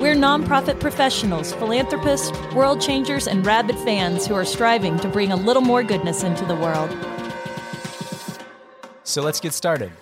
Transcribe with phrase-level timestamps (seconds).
[0.00, 5.36] We're nonprofit professionals, philanthropists, world changers, and rabid fans who are striving to bring a
[5.36, 6.90] little more goodness into the world.
[9.04, 9.92] So let's get started.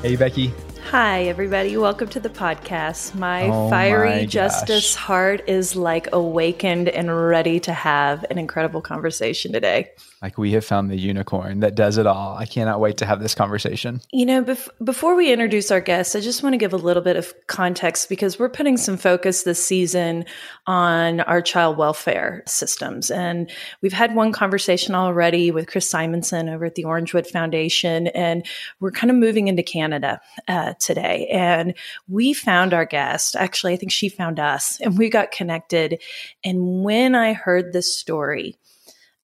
[0.00, 0.54] Hey, Becky.
[0.88, 1.76] Hi, everybody.
[1.76, 3.14] Welcome to the podcast.
[3.14, 8.80] My Oh fiery my justice heart is like awakened and ready to have an incredible
[8.80, 9.90] conversation today.
[10.22, 12.36] Like we have found the unicorn that does it all.
[12.36, 14.00] I cannot wait to have this conversation.
[14.12, 17.02] You know, bef- before we introduce our guests, I just want to give a little
[17.02, 20.24] bit of context because we're putting some focus this season
[20.68, 23.10] on our child welfare systems.
[23.10, 23.50] And
[23.80, 28.46] we've had one conversation already with Chris Simonson over at the Orangewood Foundation, and
[28.78, 31.26] we're kind of moving into Canada uh, today.
[31.32, 31.74] And
[32.06, 33.34] we found our guest.
[33.34, 36.00] Actually, I think she found us, and we got connected.
[36.44, 38.56] And when I heard this story,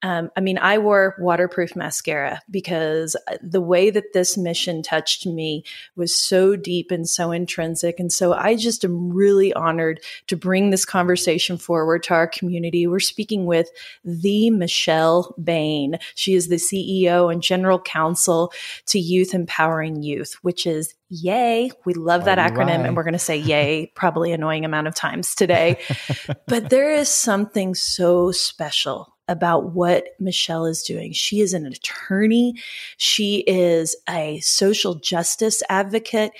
[0.03, 5.27] um, I mean, I wore waterproof mascara because uh, the way that this mission touched
[5.27, 5.65] me
[5.97, 7.99] was so deep and so intrinsic.
[7.99, 12.87] And so I just am really honored to bring this conversation forward to our community.
[12.87, 13.69] We're speaking with
[14.05, 15.99] the Michelle Bain.
[16.15, 18.53] She is the CEO and general counsel
[18.87, 21.73] to Youth Empowering Youth, which is yay.
[21.85, 22.87] We love that All acronym right.
[22.87, 25.79] and we're going to say yay probably annoying amount of times today.
[26.47, 31.13] but there is something so special about what Michelle is doing.
[31.13, 32.55] She is an attorney.
[32.97, 36.33] She is a social justice advocate.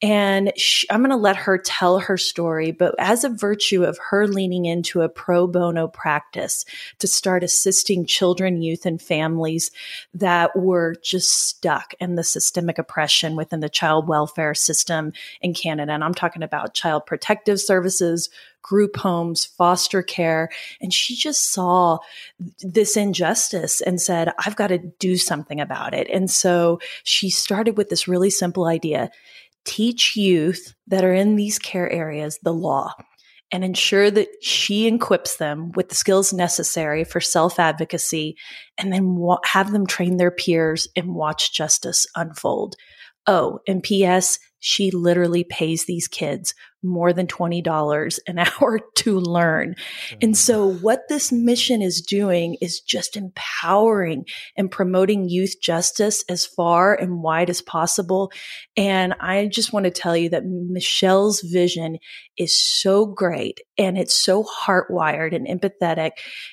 [0.00, 2.70] And she, I'm going to let her tell her story.
[2.70, 6.64] But as a virtue of her leaning into a pro bono practice
[6.98, 9.70] to start assisting children, youth, and families
[10.14, 15.92] that were just stuck in the systemic oppression within the child welfare system in Canada.
[15.92, 18.30] And I'm talking about child protective services,
[18.66, 20.48] group homes, foster care.
[20.80, 21.98] And she just saw
[22.60, 26.08] this injustice and said, I've got to do something about it.
[26.10, 29.10] And so she started with this really simple idea
[29.64, 32.94] teach youth that are in these care areas the law
[33.52, 38.36] and ensure that she equips them with the skills necessary for self advocacy
[38.78, 42.76] and then wa- have them train their peers and watch justice unfold.
[43.26, 46.54] Oh, and P.S., she literally pays these kids
[46.86, 49.74] more than $20 an hour to learn.
[50.22, 50.36] And mm.
[50.36, 54.24] so, what this mission is doing is just empowering
[54.56, 58.30] and promoting youth justice as far and wide as possible.
[58.76, 61.98] And I just want to tell you that Michelle's vision
[62.36, 66.12] is so great and it's so heartwired and empathetic.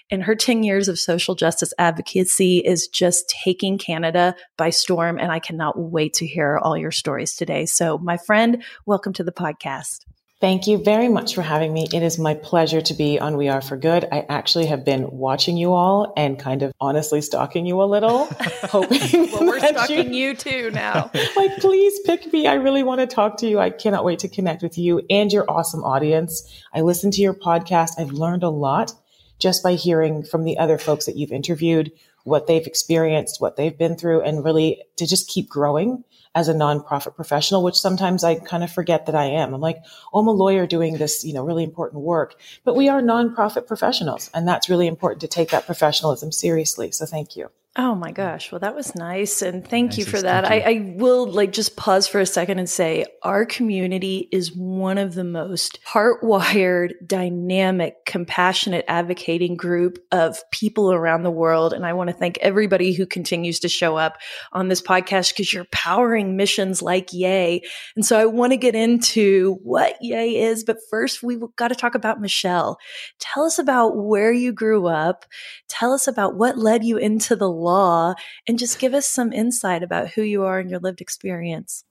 [0.09, 5.17] And her 10 years of social justice advocacy is just taking Canada by storm.
[5.19, 7.65] And I cannot wait to hear all your stories today.
[7.65, 9.99] So, my friend, welcome to the podcast.
[10.43, 11.87] Thank you very much for having me.
[11.93, 14.05] It is my pleasure to be on We Are for Good.
[14.11, 18.25] I actually have been watching you all and kind of honestly stalking you a little,
[18.63, 21.09] hoping Well, we're stalking you too now.
[21.37, 22.45] like, please pick me.
[22.45, 23.57] I really want to talk to you.
[23.57, 26.53] I cannot wait to connect with you and your awesome audience.
[26.73, 27.91] I listen to your podcast.
[27.97, 28.91] I've learned a lot
[29.39, 31.89] just by hearing from the other folks that you've interviewed,
[32.23, 36.03] what they've experienced, what they've been through, and really to just keep growing
[36.35, 39.53] as a nonprofit professional, which sometimes I kind of forget that I am.
[39.53, 39.77] I'm like,
[40.13, 43.67] oh, I'm a lawyer doing this, you know, really important work, but we are nonprofit
[43.67, 44.31] professionals.
[44.33, 46.91] And that's really important to take that professionalism seriously.
[46.91, 47.51] So thank you.
[47.75, 48.51] Oh my gosh.
[48.51, 49.41] Well, that was nice.
[49.41, 50.45] And thank you for that.
[50.45, 54.99] I, I will like just pause for a second and say our community is one
[54.99, 61.73] of the most heart-wired, dynamic, compassionate advocating group of people around the world.
[61.73, 64.19] And I want to thank everybody who continues to show up
[64.51, 67.63] on this podcast because you're powering missions like Yay.
[67.95, 71.75] And so I want to get into what Yay is, but first we've got to
[71.75, 72.77] talk about Michelle.
[73.17, 75.25] Tell us about where you grew up.
[75.69, 78.13] Tell us about what led you into the law
[78.47, 81.83] and just give us some insight about who you are and your lived experience.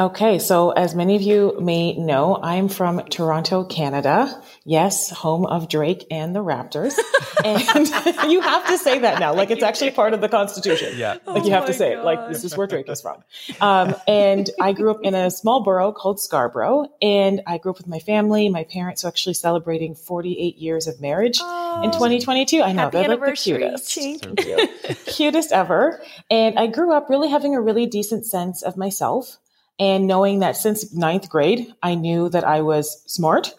[0.00, 4.40] Okay, so as many of you may know, I'm from Toronto, Canada.
[4.64, 6.96] Yes, home of Drake and the Raptors.
[7.44, 10.94] and you have to say that now, like it's actually part of the Constitution.
[10.96, 11.14] Yeah.
[11.26, 13.24] Like Oh you have to say it, like this is where Drake is from.
[13.60, 17.78] Um, and I grew up in a small borough called Scarborough, and I grew up
[17.78, 18.48] with my family.
[18.50, 22.62] My parents are actually celebrating 48 years of marriage in 2022.
[22.62, 24.68] I know they're like the cutest Thank you.
[25.06, 26.00] cutest ever.
[26.30, 29.38] And I grew up really having a really decent sense of myself
[29.78, 33.54] and knowing that since ninth grade, I knew that I was smart.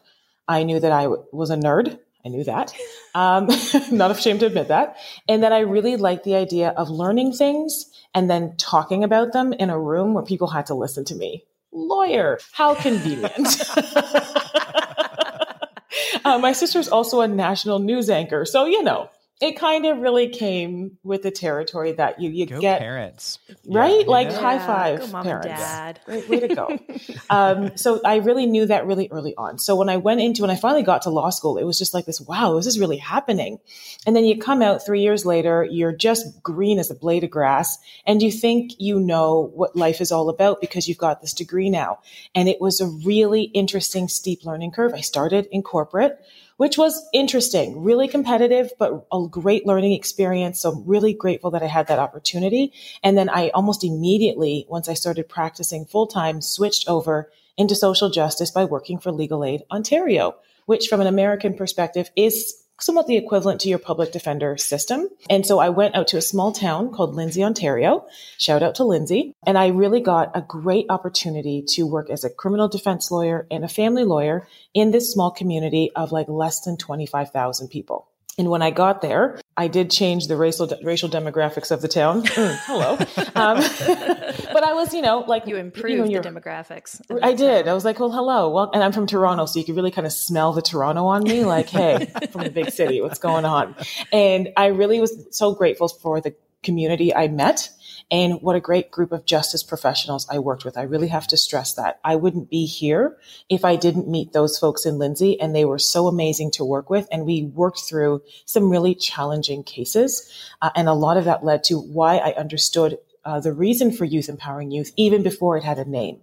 [0.48, 2.00] I knew that I w- was a nerd.
[2.26, 2.74] I knew that.
[3.16, 3.48] Um,
[3.92, 4.98] not ashamed to admit that.
[5.28, 9.54] And that I really liked the idea of learning things and then talking about them
[9.54, 11.46] in a room where people had to listen to me.
[11.72, 13.62] Lawyer, how convenient.
[16.26, 18.44] uh, my sister's also a national news anchor.
[18.44, 19.10] So, you know,
[19.42, 23.40] it kind of really came with the territory that you you Go get parents.
[23.66, 24.02] right?
[24.02, 24.40] Yeah, like you know?
[24.42, 25.62] high Yeah, five go mom and parents.
[25.62, 26.00] dad.
[26.06, 26.78] Great way to go.
[27.32, 29.60] Um, so i really knew that really early on.
[29.60, 31.94] So when i went into when i finally got to law school it was just
[31.94, 33.60] like this wow this is really happening.
[34.06, 37.30] And then you come out three years later you're just green as a blade of
[37.30, 41.34] grass and you think you know what life is all about because you've got this
[41.34, 42.00] degree now.
[42.34, 44.94] And it was a really interesting steep learning curve.
[44.94, 46.20] I started in corporate
[46.60, 50.60] which was interesting, really competitive, but a great learning experience.
[50.60, 52.74] So I'm really grateful that I had that opportunity.
[53.02, 58.10] And then I almost immediately, once I started practicing full time, switched over into social
[58.10, 60.36] justice by working for Legal Aid Ontario,
[60.66, 65.08] which from an American perspective is somewhat the equivalent to your public defender system.
[65.30, 68.06] And so I went out to a small town called Lindsay, Ontario.
[68.38, 69.34] Shout out to Lindsay.
[69.46, 73.64] And I really got a great opportunity to work as a criminal defense lawyer and
[73.64, 78.09] a family lawyer in this small community of like less than 25,000 people.
[78.40, 82.24] And when I got there, I did change the racial racial demographics of the town.
[82.40, 82.92] Mm, hello,
[83.36, 83.58] um,
[84.54, 87.02] but I was, you know, like You know, improved the you're- demographics.
[87.22, 87.68] I did.
[87.68, 88.50] I was like, well, hello.
[88.50, 91.24] Well, and I'm from Toronto, so you could really kind of smell the Toronto on
[91.24, 91.44] me.
[91.44, 93.76] Like, hey, from the big city, what's going on?
[94.14, 96.34] And I really was so grateful for the
[96.64, 97.70] community I met
[98.12, 100.78] and what a great group of justice professionals I worked with.
[100.78, 102.00] I really have to stress that.
[102.04, 103.18] I wouldn't be here
[103.50, 106.90] if I didn't meet those folks in Lindsay, and they were so amazing to work
[106.90, 107.08] with.
[107.12, 110.32] And we worked through some really challenging cases.
[110.62, 114.06] Uh, and a lot of that led to why I understood uh, the reason for
[114.06, 116.22] youth empowering youth even before it had a name.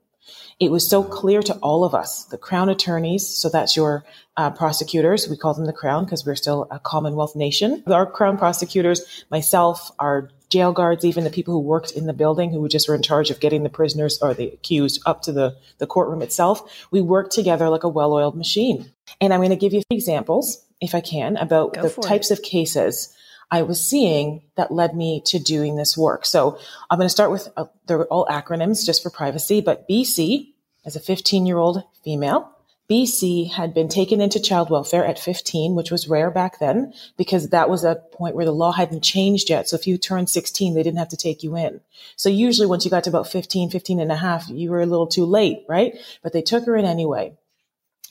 [0.59, 4.05] It was so clear to all of us, the Crown attorneys, so that's your
[4.37, 5.29] uh, prosecutors.
[5.29, 7.85] We call them the Crown because we're still a Commonwealth nation.
[7.87, 12.51] Our Crown prosecutors, myself, our jail guards, even the people who worked in the building
[12.51, 15.57] who just were in charge of getting the prisoners or the accused up to the,
[15.79, 18.93] the courtroom itself, we worked together like a well oiled machine.
[19.21, 22.09] And I'm going to give you examples, if I can, about Go the for it.
[22.09, 23.15] types of cases
[23.51, 26.27] I was seeing that led me to doing this work.
[26.27, 26.59] So
[26.91, 30.53] I'm going to start with, uh, they're all acronyms just for privacy, but BC,
[30.85, 32.56] as a 15 year old female,
[32.88, 37.49] BC had been taken into child welfare at 15, which was rare back then because
[37.49, 39.69] that was a point where the law hadn't changed yet.
[39.69, 41.81] So if you turned 16, they didn't have to take you in.
[42.15, 44.87] So usually once you got to about 15, 15 and a half, you were a
[44.87, 45.99] little too late, right?
[46.23, 47.37] But they took her in anyway.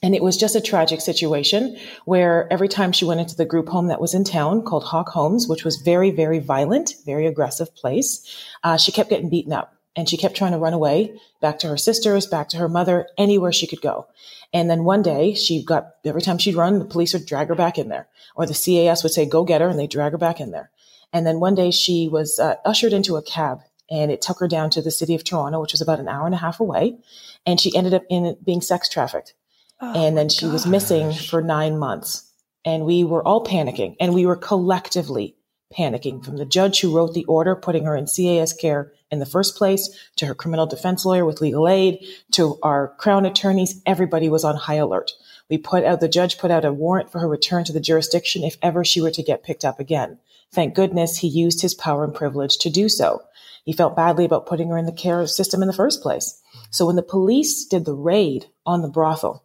[0.03, 3.69] And it was just a tragic situation where every time she went into the group
[3.69, 7.73] home that was in town called Hawk Homes, which was very, very violent, very aggressive
[7.75, 8.23] place,
[8.63, 11.67] uh, she kept getting beaten up and she kept trying to run away back to
[11.67, 14.07] her sisters, back to her mother, anywhere she could go.
[14.53, 17.55] And then one day she got, every time she'd run, the police would drag her
[17.55, 20.17] back in there or the CAS would say, go get her and they drag her
[20.17, 20.71] back in there.
[21.13, 24.47] And then one day she was uh, ushered into a cab and it took her
[24.47, 26.97] down to the city of Toronto, which was about an hour and a half away.
[27.45, 29.33] And she ended up in being sex trafficked
[29.79, 32.29] and then she was missing for nine months.
[32.63, 35.35] And we were all panicking and we were collectively
[35.77, 39.25] panicking from the judge who wrote the order putting her in CAS care in the
[39.25, 43.81] first place to her criminal defense lawyer with legal aid to our crown attorneys.
[43.85, 45.11] Everybody was on high alert.
[45.49, 48.43] We put out, the judge put out a warrant for her return to the jurisdiction
[48.43, 50.17] if ever she were to get picked up again.
[50.51, 53.21] Thank goodness he used his power and privilege to do so.
[53.63, 56.41] He felt badly about putting her in the care system in the first place.
[56.69, 59.44] So when the police did the raid on the brothel,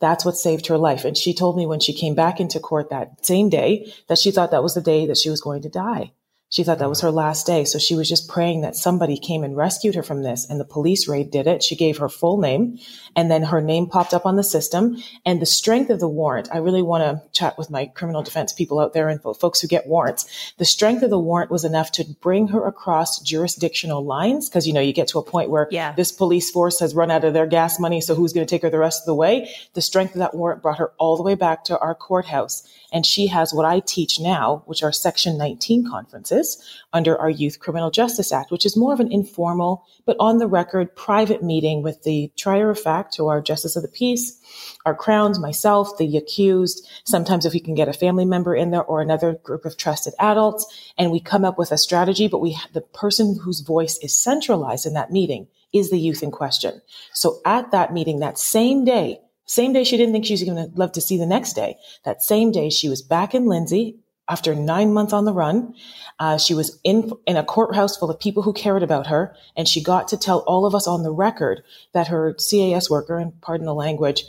[0.00, 1.04] that's what saved her life.
[1.04, 4.30] And she told me when she came back into court that same day that she
[4.30, 6.12] thought that was the day that she was going to die.
[6.50, 7.64] She thought that was her last day.
[7.64, 10.48] So she was just praying that somebody came and rescued her from this.
[10.48, 11.62] And the police raid did it.
[11.62, 12.78] She gave her full name
[13.14, 16.48] and then her name popped up on the system and the strength of the warrant.
[16.50, 19.68] I really want to chat with my criminal defense people out there and folks who
[19.68, 20.54] get warrants.
[20.56, 24.48] The strength of the warrant was enough to bring her across jurisdictional lines.
[24.48, 25.92] Cause you know, you get to a point where Yeah.
[25.92, 28.00] this police force has run out of their gas money.
[28.00, 29.50] So who's going to take her the rest of the way?
[29.74, 32.62] The strength of that warrant brought her all the way back to our courthouse.
[32.92, 37.58] And she has what I teach now, which are Section 19 conferences under our Youth
[37.58, 41.82] Criminal Justice Act, which is more of an informal, but on the record, private meeting
[41.82, 44.40] with the trier of fact, who are Justice of the Peace,
[44.86, 48.84] our crowns, myself, the accused, sometimes if we can get a family member in there
[48.84, 50.66] or another group of trusted adults,
[50.96, 54.86] and we come up with a strategy, but we, the person whose voice is centralized
[54.86, 56.80] in that meeting is the youth in question.
[57.12, 60.56] So at that meeting, that same day, same day she didn't think she was going
[60.56, 61.78] to love to see the next day.
[62.04, 63.96] That same day she was back in Lindsay
[64.28, 65.74] after nine months on the run.
[66.18, 69.66] Uh, she was in in a courthouse full of people who cared about her, and
[69.66, 71.62] she got to tell all of us on the record
[71.92, 74.24] that her CAS worker, and pardon the language,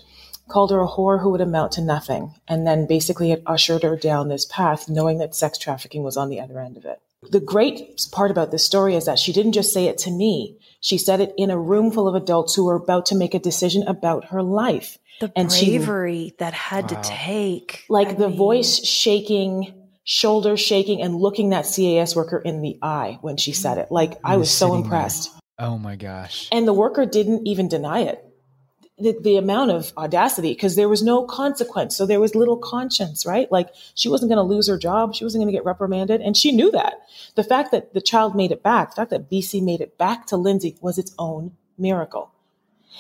[0.48, 3.98] called her a whore who would amount to nothing, and then basically it ushered her
[3.98, 7.02] down this path, knowing that sex trafficking was on the other end of it.
[7.24, 10.58] The great part about this story is that she didn't just say it to me.
[10.80, 13.40] She said it in a room full of adults who were about to make a
[13.40, 14.98] decision about her life.
[15.20, 17.02] The and bravery she, that had wow.
[17.02, 17.86] to take.
[17.90, 19.74] Like I the mean, voice shaking,
[20.06, 23.92] shoulders shaking, and looking that CAS worker in the eye when she said it.
[23.92, 25.34] Like I was so impressed.
[25.34, 25.68] There.
[25.68, 26.48] Oh my gosh.
[26.54, 28.29] And the worker didn't even deny it
[29.00, 31.96] the, the amount of audacity because there was no consequence.
[31.96, 33.52] So there was little conscience, right?
[33.52, 35.16] Like she wasn't going to lose her job.
[35.16, 36.22] She wasn't going to get reprimanded.
[36.22, 37.02] And she knew that.
[37.36, 40.28] The fact that the child made it back, the fact that BC made it back
[40.28, 42.32] to Lindsay was its own miracle.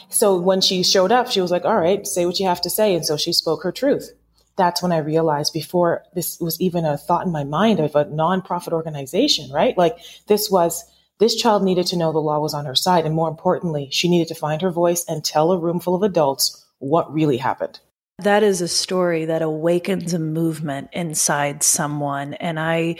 [0.10, 2.70] So when she showed up, she was like, all right, say what you have to
[2.70, 2.96] say.
[2.96, 4.12] And so she spoke her truth.
[4.56, 8.06] That's when I realized before this was even a thought in my mind of a
[8.06, 9.77] nonprofit organization, right?
[9.77, 10.84] Like this was
[11.19, 13.05] this child needed to know the law was on her side.
[13.05, 16.03] And more importantly, she needed to find her voice and tell a room full of
[16.03, 17.79] adults what really happened.
[18.19, 22.33] That is a story that awakens a movement inside someone.
[22.33, 22.97] And I,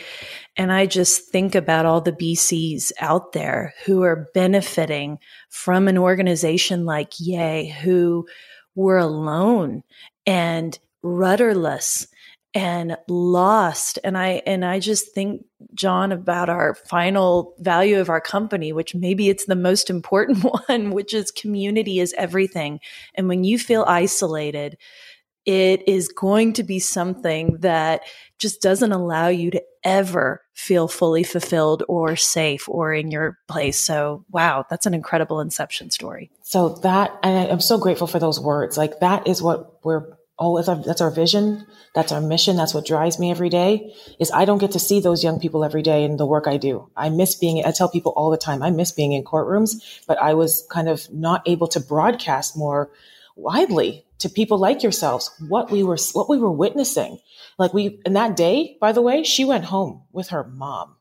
[0.56, 5.98] and I just think about all the BCs out there who are benefiting from an
[5.98, 8.28] organization like Yay, who
[8.76, 9.84] were alone
[10.26, 12.08] and rudderless
[12.54, 18.22] and lost and i and i just think john about our final value of our
[18.22, 22.80] company which maybe it's the most important one which is community is everything
[23.16, 24.78] and when you feel isolated
[25.46, 28.04] it is going to be something that
[28.38, 33.80] just doesn't allow you to ever feel fully fulfilled or safe or in your place.
[33.80, 36.30] So, wow, that's an incredible inception story.
[36.44, 38.78] So that, and I'm so grateful for those words.
[38.78, 41.68] Like that is what we're oh, that's our, that's our vision.
[41.94, 42.56] That's our mission.
[42.56, 45.64] That's what drives me every day is I don't get to see those young people
[45.64, 46.90] every day in the work I do.
[46.96, 49.74] I miss being, I tell people all the time, I miss being in courtrooms,
[50.08, 52.90] but I was kind of not able to broadcast more
[53.36, 57.20] widely to people like yourselves what we were, what we were witnessing.
[57.58, 60.96] Like we, and that day, by the way, she went home with her mom.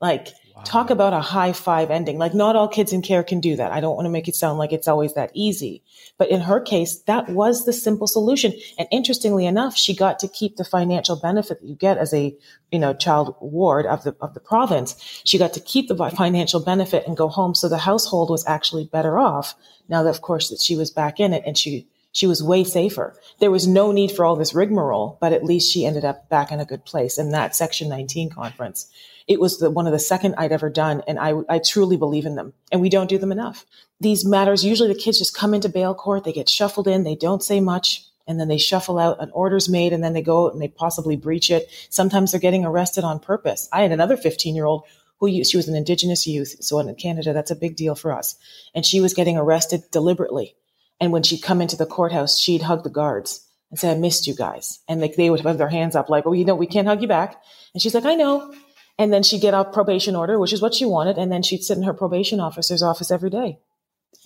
[0.00, 0.28] Like
[0.64, 2.18] Talk about a high five ending.
[2.18, 3.72] Like not all kids in care can do that.
[3.72, 5.82] I don't want to make it sound like it's always that easy.
[6.18, 8.52] But in her case, that was the simple solution.
[8.78, 12.36] And interestingly enough, she got to keep the financial benefit that you get as a,
[12.70, 14.96] you know, child ward of the, of the province.
[15.24, 17.54] She got to keep the financial benefit and go home.
[17.54, 19.54] So the household was actually better off
[19.88, 22.64] now that, of course, that she was back in it and she, she was way
[22.64, 23.18] safer.
[23.38, 26.50] There was no need for all this rigmarole, but at least she ended up back
[26.50, 28.90] in a good place in that Section 19 conference.
[29.28, 31.02] It was the, one of the second I'd ever done.
[31.06, 32.54] And I, I truly believe in them.
[32.72, 33.64] And we don't do them enough.
[34.00, 37.16] These matters, usually the kids just come into bail court, they get shuffled in, they
[37.16, 40.50] don't say much, and then they shuffle out, an order's made, and then they go
[40.50, 41.68] and they possibly breach it.
[41.90, 43.68] Sometimes they're getting arrested on purpose.
[43.72, 44.84] I had another 15 year old
[45.18, 46.56] who she was an indigenous youth.
[46.60, 48.36] So in Canada, that's a big deal for us.
[48.74, 50.54] And she was getting arrested deliberately.
[51.00, 54.26] And when she'd come into the courthouse, she'd hug the guards and say, I missed
[54.26, 54.80] you guys.
[54.88, 57.02] And like they would have their hands up like, oh, you know, we can't hug
[57.02, 57.40] you back.
[57.74, 58.54] And she's like, I know.
[58.98, 61.18] And then she'd get a probation order, which is what she wanted.
[61.18, 63.58] And then she'd sit in her probation officer's office every day,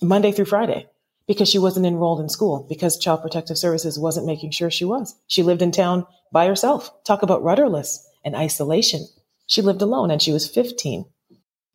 [0.01, 0.89] Monday through Friday,
[1.27, 5.15] because she wasn't enrolled in school, because Child Protective Services wasn't making sure she was.
[5.27, 6.91] She lived in town by herself.
[7.03, 9.05] Talk about rudderless and isolation.
[9.45, 11.05] She lived alone and she was 15.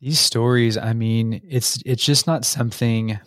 [0.01, 3.19] These stories, I mean, it's it's just not something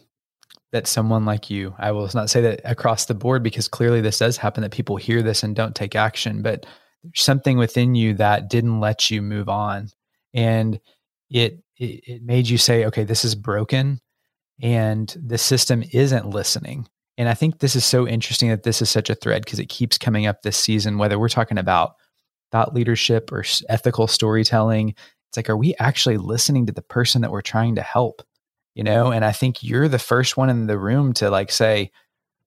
[0.72, 4.18] that someone like you, I will not say that across the board because clearly this
[4.18, 6.64] does happen that people hear this and don't take action, but
[7.14, 9.88] something within you that didn't let you move on.
[10.34, 10.80] And
[11.30, 14.00] it, it it made you say okay this is broken
[14.60, 16.86] and the system isn't listening.
[17.18, 19.68] And i think this is so interesting that this is such a thread because it
[19.68, 21.94] keeps coming up this season whether we're talking about
[22.50, 24.94] thought leadership or ethical storytelling.
[25.28, 28.22] It's like are we actually listening to the person that we're trying to help?
[28.74, 31.90] You know and i think you're the first one in the room to like say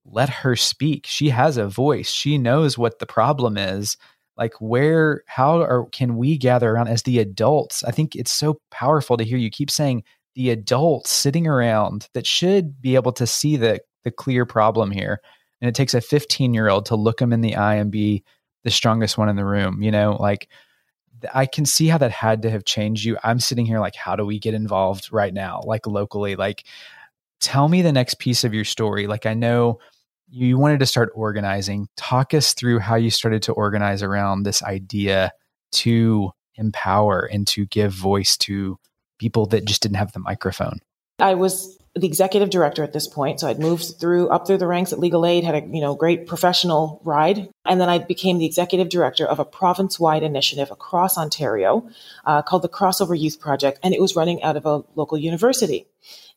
[0.05, 1.07] let her speak.
[1.07, 2.11] She has a voice.
[2.11, 3.97] She knows what the problem is
[4.37, 7.83] like where how are, can we gather around as the adults?
[7.83, 10.03] I think it's so powerful to hear you keep saying
[10.35, 15.21] the adults sitting around that should be able to see the the clear problem here.
[15.61, 18.23] And it takes a 15 year old to look them in the eye and be
[18.63, 20.17] the strongest one in the room you know?
[20.19, 20.49] Like
[21.33, 23.17] i can see how that had to have changed you.
[23.23, 26.35] I'm sitting here like how do we get involved right now like locally?
[26.35, 26.65] Like
[27.39, 29.07] tell me the next piece of your story.
[29.07, 29.79] Like i know
[30.27, 31.87] you wanted to start organizing.
[31.97, 35.31] Talk us through how you started to organize around this idea
[35.73, 38.77] to empower and to give voice to
[39.19, 40.79] people that just didn't have the microphone.
[41.19, 43.39] I was the executive director at this point.
[43.39, 45.95] So I'd moved through up through the ranks at Legal Aid, had a you know
[45.95, 51.17] great professional ride, and then I became the executive director of a province-wide initiative across
[51.17, 51.87] Ontario
[52.25, 55.87] uh, called the Crossover Youth Project, and it was running out of a local university.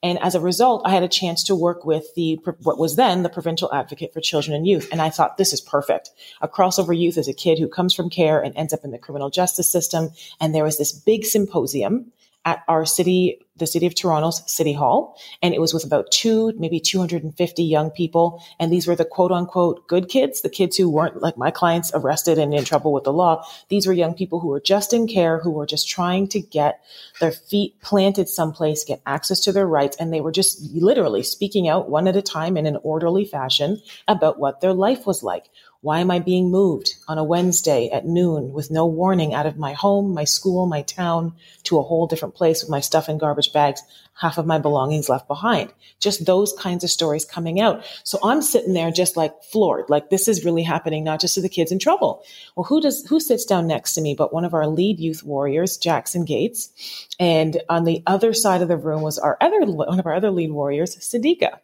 [0.00, 3.24] And as a result, I had a chance to work with the what was then
[3.24, 6.10] the provincial advocate for children and youth, and I thought this is perfect.
[6.40, 8.98] A crossover youth is a kid who comes from care and ends up in the
[8.98, 10.10] criminal justice system,
[10.40, 12.12] and there was this big symposium
[12.45, 15.18] at our city, the city of Toronto's city hall.
[15.42, 18.42] And it was with about two, maybe 250 young people.
[18.59, 21.90] And these were the quote unquote good kids, the kids who weren't like my clients
[21.95, 23.45] arrested and in trouble with the law.
[23.68, 26.80] These were young people who were just in care, who were just trying to get
[27.21, 29.97] their feet planted someplace, get access to their rights.
[29.99, 33.83] And they were just literally speaking out one at a time in an orderly fashion
[34.07, 38.04] about what their life was like why am I being moved on a Wednesday at
[38.04, 42.08] noon with no warning out of my home, my school, my town to a whole
[42.08, 43.80] different place with my stuff in garbage bags,
[44.14, 45.73] half of my belongings left behind?
[46.00, 47.85] Just those kinds of stories coming out.
[48.02, 51.40] So I'm sitting there just like floored, like this is really happening, not just to
[51.40, 52.25] the kids in trouble.
[52.56, 55.23] Well, who does, who sits down next to me but one of our lead youth
[55.23, 57.06] warriors, Jackson Gates.
[57.20, 60.32] And on the other side of the room was our other, one of our other
[60.32, 61.61] lead warriors, Sadiqa.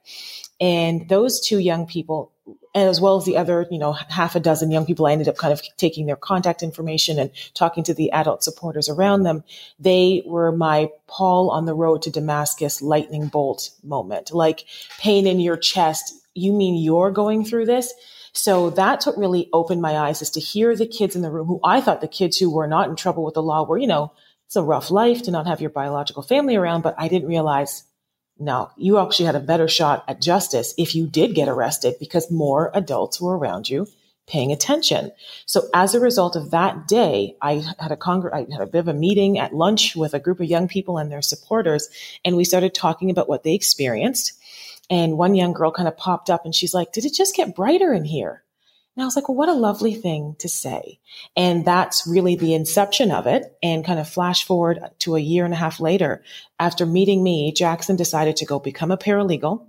[0.60, 2.30] And those two young people
[2.74, 5.36] as well as the other, you know, half a dozen young people, I ended up
[5.36, 9.44] kind of taking their contact information and talking to the adult supporters around them.
[9.78, 14.64] They were my Paul on the road to Damascus lightning bolt moment, like
[14.98, 16.14] pain in your chest.
[16.34, 17.94] You mean you're going through this?
[18.32, 21.46] So that's what really opened my eyes is to hear the kids in the room
[21.46, 23.86] who I thought the kids who were not in trouble with the law were, you
[23.86, 24.12] know,
[24.46, 27.84] it's a rough life to not have your biological family around, but I didn't realize
[28.38, 32.30] no, you actually had a better shot at justice if you did get arrested because
[32.30, 33.86] more adults were around you
[34.26, 35.12] paying attention.
[35.46, 38.78] So as a result of that day, I had a congr- I had a bit
[38.78, 41.88] of a meeting at lunch with a group of young people and their supporters,
[42.24, 44.32] and we started talking about what they experienced.
[44.90, 47.54] And one young girl kind of popped up and she's like, "Did it just get
[47.54, 48.43] brighter in here?"
[48.96, 51.00] And I was like, well, what a lovely thing to say.
[51.36, 53.56] And that's really the inception of it.
[53.60, 56.22] And kind of flash forward to a year and a half later,
[56.60, 59.66] after meeting me, Jackson decided to go become a paralegal,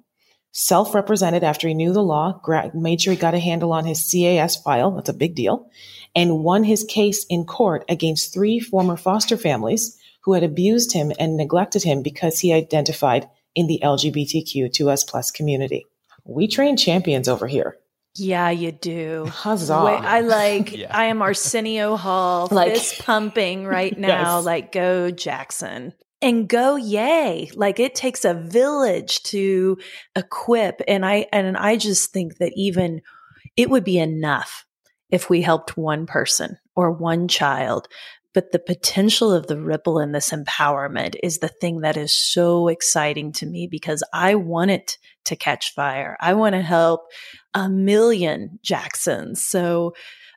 [0.52, 2.40] self represented after he knew the law,
[2.76, 4.92] made sure he got a handle on his CAS file.
[4.92, 5.72] That's a big deal.
[6.16, 11.12] And won his case in court against three former foster families who had abused him
[11.20, 15.86] and neglected him because he identified in the LGBTQ2S plus community.
[16.26, 17.78] We train champions over here.
[18.18, 19.26] Yeah, you do.
[19.26, 19.84] Huzzah.
[19.84, 20.96] Wait, I like, yeah.
[20.96, 24.38] I am Arsenio Hall, like, fist pumping right now.
[24.38, 24.46] yes.
[24.46, 27.52] Like, go Jackson and go yay.
[27.54, 29.78] Like, it takes a village to
[30.16, 30.82] equip.
[30.88, 33.02] And I, and I just think that even
[33.58, 34.66] it would be enough
[35.10, 37.88] if we helped one person or one child.
[38.36, 42.68] But the potential of the ripple in this empowerment is the thing that is so
[42.68, 46.18] exciting to me because I want it to catch fire.
[46.20, 47.08] I want to help
[47.54, 49.42] a million Jacksons.
[49.42, 49.96] So,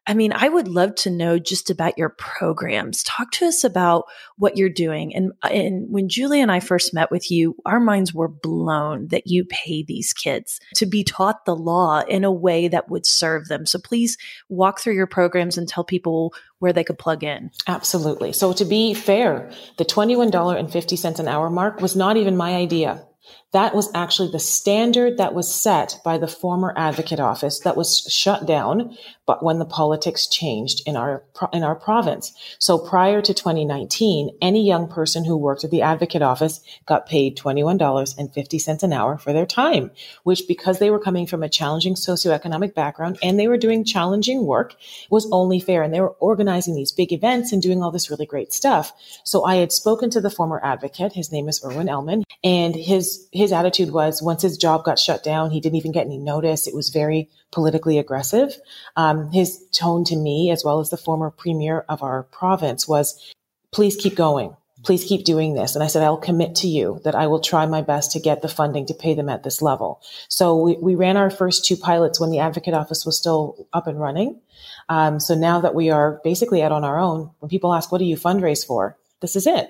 [0.09, 3.03] I mean, I would love to know just about your programs.
[3.03, 4.05] Talk to us about
[4.39, 5.15] what you're doing.
[5.15, 9.09] And, uh, and when Julie and I first met with you, our minds were blown
[9.09, 13.05] that you pay these kids to be taught the law in a way that would
[13.05, 13.67] serve them.
[13.67, 14.17] So please
[14.49, 17.51] walk through your programs and tell people where they could plug in.
[17.67, 18.33] Absolutely.
[18.33, 23.05] So to be fair, the $21.50 an hour mark was not even my idea.
[23.53, 28.01] That was actually the standard that was set by the former advocate office that was
[28.01, 32.35] shut down, but when the politics changed in our in our province.
[32.59, 37.39] So prior to 2019, any young person who worked at the advocate office got paid
[37.39, 39.93] $21.50 an hour for their time,
[40.25, 44.45] which because they were coming from a challenging socioeconomic background and they were doing challenging
[44.45, 44.75] work
[45.09, 48.27] was only fair and they were organizing these big events and doing all this really
[48.27, 48.93] great stuff.
[49.25, 53.27] So I had spoken to the former advocate, his name is Irwin Elman, and his
[53.39, 56.67] his attitude was once his job got shut down, he didn't even get any notice.
[56.67, 58.59] It was very politically aggressive.
[58.97, 63.35] Um, his tone to me, as well as the former premier of our province, was,
[63.73, 64.55] please keep going.
[64.85, 65.75] Please keep doing this.
[65.75, 68.43] And I said, I'll commit to you that I will try my best to get
[68.43, 70.01] the funding to pay them at this level.
[70.29, 73.87] So we, we ran our first two pilots when the advocate office was still up
[73.87, 74.41] and running.
[74.89, 77.99] Um, so now that we are basically out on our own, when people ask, what
[77.99, 78.97] do you fundraise for?
[79.21, 79.69] This is it.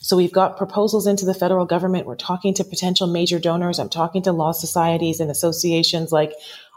[0.00, 2.06] So we've got proposals into the federal government.
[2.06, 3.78] We're talking to potential major donors.
[3.78, 6.32] I'm talking to law societies and associations like,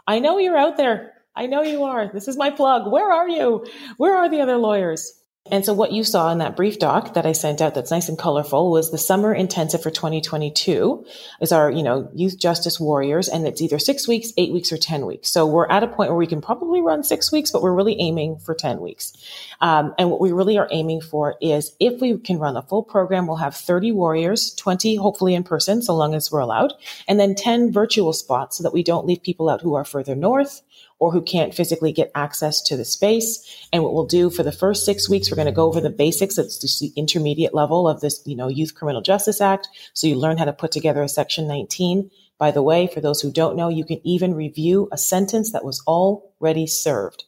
[0.06, 1.14] I know you're out there.
[1.36, 2.10] I know you are.
[2.12, 2.90] This is my plug.
[2.90, 3.66] Where are you?
[3.96, 5.19] Where are the other lawyers?
[5.50, 8.08] And so what you saw in that brief doc that I sent out that's nice
[8.08, 11.04] and colorful was the summer intensive for 2022
[11.40, 13.28] is our, you know, youth justice warriors.
[13.28, 15.30] And it's either six weeks, eight weeks, or 10 weeks.
[15.30, 18.00] So we're at a point where we can probably run six weeks, but we're really
[18.00, 19.12] aiming for 10 weeks.
[19.60, 22.82] Um, and what we really are aiming for is if we can run the full
[22.82, 26.74] program, we'll have 30 warriors, 20 hopefully in person, so long as we're allowed,
[27.08, 30.14] and then 10 virtual spots so that we don't leave people out who are further
[30.14, 30.62] north
[31.00, 33.66] or who can't physically get access to the space.
[33.72, 35.90] And what we'll do for the first six weeks, we're going to go over the
[35.90, 36.38] basics.
[36.38, 39.68] It's the intermediate level of this, you know, Youth Criminal Justice Act.
[39.94, 42.10] So you learn how to put together a Section 19.
[42.38, 45.64] By the way, for those who don't know, you can even review a sentence that
[45.64, 47.24] was already served.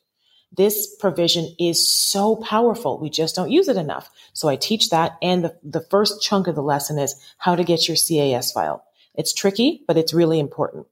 [0.54, 2.98] This provision is so powerful.
[2.98, 4.10] We just don't use it enough.
[4.34, 5.16] So I teach that.
[5.22, 8.84] And the, the first chunk of the lesson is how to get your CAS file.
[9.14, 10.86] It's tricky, but it's really important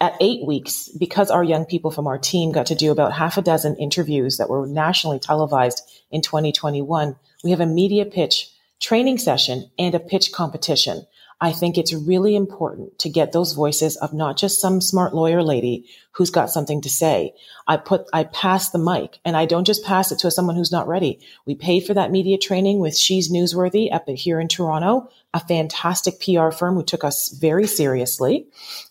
[0.00, 3.36] at eight weeks, because our young people from our team got to do about half
[3.36, 9.18] a dozen interviews that were nationally televised in 2021, we have a media pitch training
[9.18, 11.06] session and a pitch competition.
[11.44, 15.42] I think it's really important to get those voices of not just some smart lawyer
[15.42, 17.34] lady who's got something to say.
[17.66, 20.72] I put, I pass the mic and I don't just pass it to someone who's
[20.72, 21.20] not ready.
[21.44, 26.14] We paid for that media training with She's Newsworthy up here in Toronto, a fantastic
[26.18, 28.46] PR firm who took us very seriously.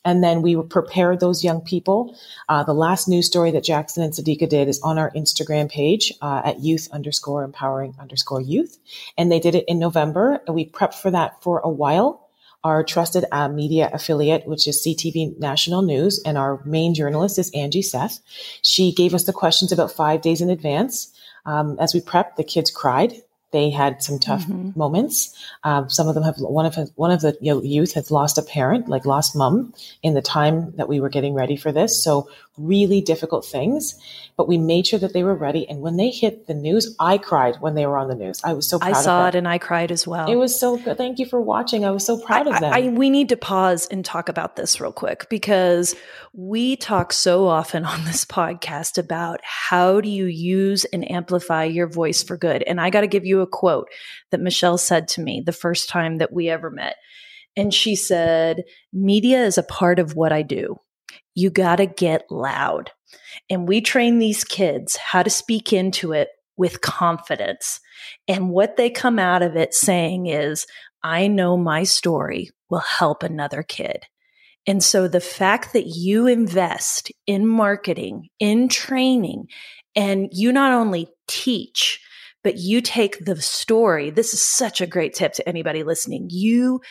[0.06, 2.16] And then we prepared those young people.
[2.48, 6.14] Uh, the last news story that Jackson and Sadiqa did is on our Instagram page
[6.22, 8.78] uh, at youth underscore empowering underscore youth.
[9.18, 10.40] And they did it in November.
[10.46, 12.23] And we prepped for that for a while
[12.64, 17.52] our trusted uh, media affiliate, which is CTV National News, and our main journalist is
[17.54, 18.20] Angie Seth.
[18.62, 21.12] She gave us the questions about five days in advance.
[21.46, 23.14] Um, as we prepped, the kids cried.
[23.54, 24.78] They had some tough mm-hmm.
[24.78, 25.34] moments.
[25.64, 28.90] Um, some of them have one of one of the youth has lost a parent,
[28.90, 32.04] like lost mom, in the time that we were getting ready for this.
[32.04, 33.96] So really difficult things,
[34.38, 35.68] but we made sure that they were ready.
[35.68, 38.42] And when they hit the news, I cried when they were on the news.
[38.44, 40.30] I was so proud I saw it and I cried as well.
[40.30, 40.98] It was so good.
[40.98, 41.84] Thank you for watching.
[41.84, 42.74] I was so proud I, of them.
[42.74, 45.96] I, we need to pause and talk about this real quick because
[46.34, 51.88] we talk so often on this podcast about how do you use and amplify your
[51.88, 52.64] voice for good.
[52.64, 53.88] And I got to give you a quote
[54.32, 56.96] that Michelle said to me the first time that we ever met.
[57.56, 60.78] And she said, Media is a part of what I do
[61.36, 62.92] you got to get loud.
[63.50, 67.80] And we train these kids how to speak into it with confidence.
[68.28, 70.68] And what they come out of it saying is,
[71.02, 74.06] I know my story will help another kid.
[74.66, 79.48] And so the fact that you invest in marketing, in training,
[79.96, 82.00] and you not only teach,
[82.44, 84.10] but you take the story.
[84.10, 86.28] This is such a great tip to anybody listening.
[86.30, 86.82] You,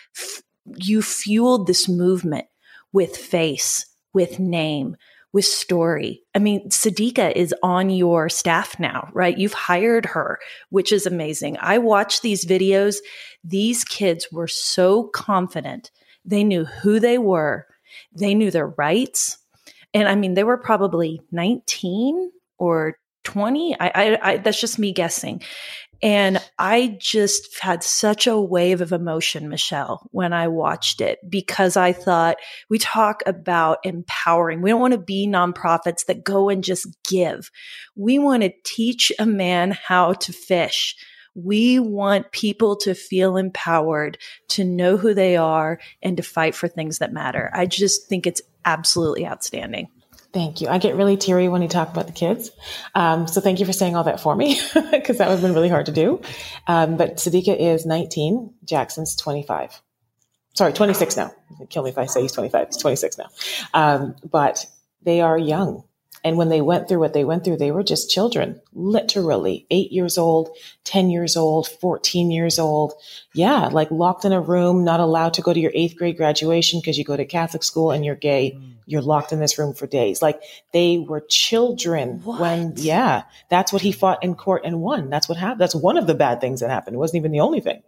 [0.64, 2.46] you fueled this movement
[2.92, 4.96] with face, with name,
[5.32, 6.22] with story.
[6.34, 9.36] I mean, Sadiqa is on your staff now, right?
[9.36, 10.38] You've hired her,
[10.70, 11.56] which is amazing.
[11.60, 12.96] I watched these videos.
[13.42, 15.90] These kids were so confident.
[16.24, 17.66] They knew who they were,
[18.14, 19.38] they knew their rights.
[19.94, 23.76] And I mean, they were probably 19 or 20.
[23.78, 25.42] I, I, I that's just me guessing.
[26.02, 31.76] And I just had such a wave of emotion, Michelle, when I watched it because
[31.76, 34.62] I thought we talk about empowering.
[34.62, 37.52] We don't want to be nonprofits that go and just give.
[37.94, 40.96] We want to teach a man how to fish.
[41.36, 46.66] We want people to feel empowered, to know who they are, and to fight for
[46.66, 47.48] things that matter.
[47.54, 49.88] I just think it's absolutely outstanding.
[50.32, 50.68] Thank you.
[50.68, 52.50] I get really teary when you talk about the kids.
[52.94, 54.58] Um, so thank you for saying all that for me
[54.90, 56.22] because that would have been really hard to do.
[56.66, 58.54] Um, but Sadiqa is 19.
[58.64, 59.80] Jackson's 25.
[60.54, 61.32] Sorry, 26 now.
[61.68, 62.68] Kill me if I say he's 25.
[62.68, 63.28] He's 26 now.
[63.74, 64.66] Um, but
[65.02, 65.84] they are young.
[66.24, 69.90] And when they went through what they went through, they were just children, literally eight
[69.90, 70.50] years old,
[70.84, 72.92] 10 years old, 14 years old.
[73.34, 76.78] Yeah, like locked in a room, not allowed to go to your eighth grade graduation
[76.78, 78.52] because you go to Catholic school and you're gay.
[78.56, 78.74] Mm.
[78.86, 80.22] You're locked in this room for days.
[80.22, 80.40] Like
[80.72, 82.40] they were children what?
[82.40, 85.10] when, yeah, that's what he fought in court and won.
[85.10, 85.60] That's what happened.
[85.60, 86.94] That's one of the bad things that happened.
[86.94, 87.82] It wasn't even the only thing.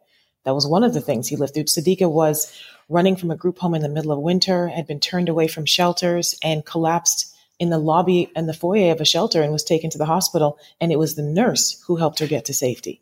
[0.45, 1.65] That was one of the things he lived through.
[1.65, 2.53] Sadiqa was
[2.89, 5.65] running from a group home in the middle of winter, had been turned away from
[5.65, 9.91] shelters and collapsed in the lobby and the foyer of a shelter and was taken
[9.91, 10.59] to the hospital.
[10.81, 13.01] And it was the nurse who helped her get to safety.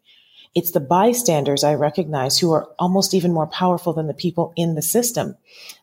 [0.55, 4.75] It's the bystanders I recognize who are almost even more powerful than the people in
[4.75, 5.37] the system.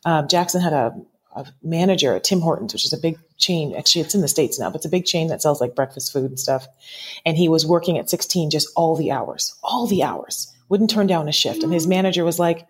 [0.06, 0.96] Um, Jackson had a,
[1.36, 3.76] a, manager at Tim Hortons, which is a big chain.
[3.76, 6.14] Actually, it's in the States now, but it's a big chain that sells like breakfast
[6.14, 6.68] food and stuff.
[7.26, 11.08] And he was working at 16 just all the hours, all the hours, wouldn't turn
[11.08, 11.64] down a shift.
[11.64, 12.68] And his manager was like,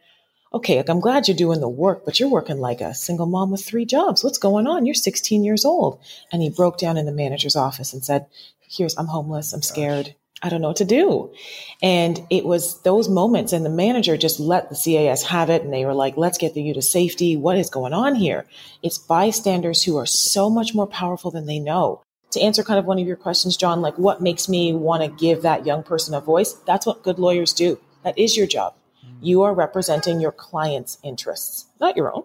[0.54, 3.52] okay, like, I'm glad you're doing the work, but you're working like a single mom
[3.52, 4.24] with three jobs.
[4.24, 4.86] What's going on?
[4.86, 6.00] You're 16 years old.
[6.32, 8.26] And he broke down in the manager's office and said,
[8.68, 9.54] here's, I'm homeless.
[9.54, 10.16] I'm scared.
[10.42, 11.34] I don't know what to do.
[11.82, 15.64] And it was those moments and the manager just let the CAS have it.
[15.64, 17.36] And they were like, let's get the, you to safety.
[17.36, 18.46] What is going on here?
[18.82, 22.02] It's bystanders who are so much more powerful than they know.
[22.32, 25.10] To answer kind of one of your questions, John, like what makes me want to
[25.10, 26.54] give that young person a voice?
[26.66, 27.80] That's what good lawyers do.
[28.04, 28.76] That is your job.
[29.22, 32.24] You are representing your client's interests, not your own.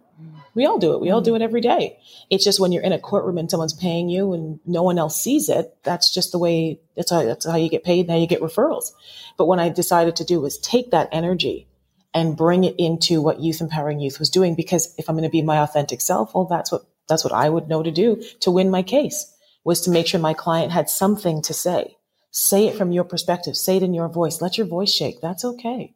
[0.54, 1.00] We all do it.
[1.00, 1.98] We all do it every day.
[2.30, 5.20] It's just when you're in a courtroom and someone's paying you and no one else
[5.20, 8.26] sees it, that's just the way, that's how, that's how you get paid Now you
[8.26, 8.92] get referrals.
[9.36, 11.66] But what I decided to do was take that energy
[12.14, 14.54] and bring it into what Youth Empowering Youth was doing.
[14.54, 17.48] Because if I'm going to be my authentic self, well, that's what, that's what I
[17.48, 19.30] would know to do to win my case
[19.64, 21.96] was to make sure my client had something to say.
[22.30, 23.56] Say it from your perspective.
[23.56, 24.40] Say it in your voice.
[24.40, 25.20] Let your voice shake.
[25.20, 25.94] That's okay.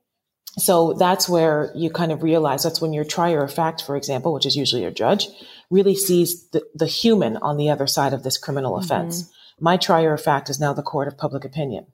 [0.58, 4.32] So that's where you kind of realize that's when your trier of fact, for example,
[4.32, 5.28] which is usually your judge,
[5.70, 8.84] really sees the, the human on the other side of this criminal mm-hmm.
[8.84, 9.30] offense.
[9.60, 11.86] My trier of fact is now the court of public opinion.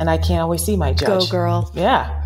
[0.00, 1.06] And I can't always see my judge.
[1.06, 1.72] Go, girl.
[1.74, 2.24] Yeah.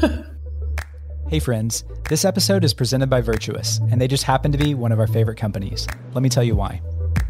[1.28, 1.84] hey, friends.
[2.08, 5.06] This episode is presented by Virtuous, and they just happen to be one of our
[5.06, 5.86] favorite companies.
[6.14, 6.82] Let me tell you why.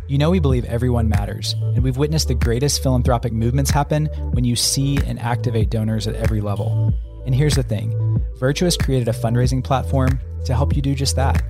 [0.08, 4.44] You know, we believe everyone matters, and we've witnessed the greatest philanthropic movements happen when
[4.44, 6.92] you see and activate donors at every level.
[7.26, 11.42] And here's the thing Virtuous created a fundraising platform to help you do just that.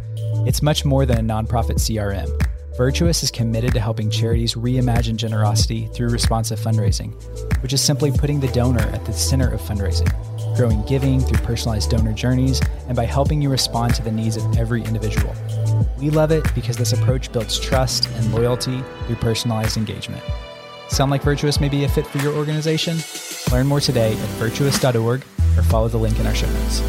[0.47, 2.29] It's much more than a nonprofit CRM.
[2.77, 7.13] Virtuous is committed to helping charities reimagine generosity through responsive fundraising,
[7.63, 10.11] which is simply putting the donor at the center of fundraising,
[10.57, 14.57] growing giving through personalized donor journeys, and by helping you respond to the needs of
[14.57, 15.35] every individual.
[15.99, 20.23] We love it because this approach builds trust and loyalty through personalized engagement.
[20.89, 22.99] Sound like Virtuous may be a fit for your organization?
[23.51, 25.23] Learn more today at virtuous.org
[25.57, 26.83] or follow the link in our show notes.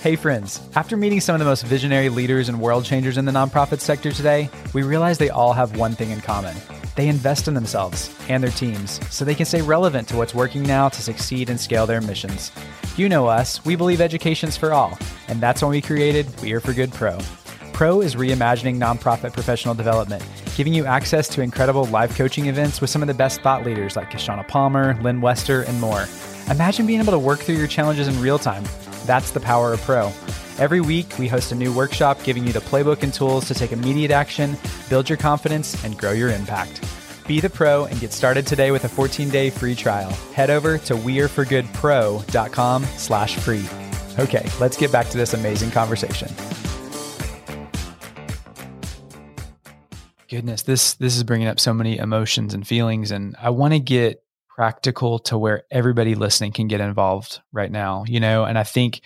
[0.00, 0.60] Hey, friends.
[0.76, 4.12] After meeting some of the most visionary leaders and world changers in the nonprofit sector
[4.12, 6.56] today, we realize they all have one thing in common.
[6.94, 10.62] They invest in themselves and their teams so they can stay relevant to what's working
[10.62, 12.52] now to succeed and scale their missions.
[12.96, 16.60] You know us, we believe education's for all, and that's when we created We Are
[16.60, 17.18] for Good Pro.
[17.78, 20.20] Pro is reimagining nonprofit professional development,
[20.56, 23.94] giving you access to incredible live coaching events with some of the best thought leaders
[23.94, 26.06] like Kishshana Palmer, Lynne Wester, and more.
[26.50, 28.64] Imagine being able to work through your challenges in real time.
[29.06, 30.06] That's the power of Pro.
[30.58, 33.70] Every week, we host a new workshop giving you the playbook and tools to take
[33.70, 34.56] immediate action,
[34.90, 36.84] build your confidence, and grow your impact.
[37.28, 40.10] Be the pro and get started today with a 14-day free trial.
[40.34, 43.68] Head over to weareforgoodpro.com slash free.
[44.18, 46.28] Okay, let's get back to this amazing conversation.
[50.28, 53.80] Goodness, this this is bringing up so many emotions and feelings, and I want to
[53.80, 58.04] get practical to where everybody listening can get involved right now.
[58.06, 59.00] You know, and I think